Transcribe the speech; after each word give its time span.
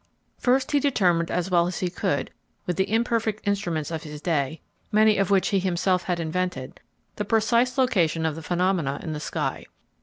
First 0.39 0.71
he 0.71 0.79
determined 0.79 1.29
as 1.29 1.51
well 1.51 1.67
as 1.67 1.77
he 1.77 1.91
could 1.91 2.31
with 2.65 2.75
the 2.75 2.89
imperfect 2.91 3.47
instruments 3.47 3.91
of 3.91 4.01
his 4.01 4.19
day, 4.19 4.59
many 4.91 5.19
of 5.19 5.29
which 5.29 5.49
he 5.49 5.59
himself 5.59 6.05
had 6.05 6.19
invented, 6.19 6.79
the 7.17 7.23
precise 7.23 7.77
location 7.77 8.25
of 8.25 8.33
the 8.33 8.41
phenomena 8.41 8.99
in 9.03 9.13
the 9.13 9.19
sky. 9.19 9.67